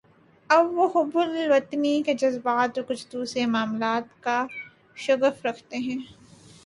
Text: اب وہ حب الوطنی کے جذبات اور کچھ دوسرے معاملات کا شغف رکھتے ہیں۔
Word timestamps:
اب 0.49 0.71
وہ 0.71 0.87
حب 0.95 1.17
الوطنی 1.17 2.01
کے 2.03 2.13
جذبات 2.13 2.77
اور 2.77 2.85
کچھ 2.87 3.05
دوسرے 3.11 3.45
معاملات 3.45 4.23
کا 4.23 4.45
شغف 4.95 5.45
رکھتے 5.45 5.77
ہیں۔ 5.77 5.97